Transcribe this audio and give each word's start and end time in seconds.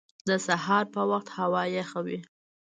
د 0.27 0.29
سهار 0.47 0.83
په 0.93 1.01
وخت 1.11 1.27
هوا 1.37 1.63
یخه 1.77 1.99
وي 2.05 2.19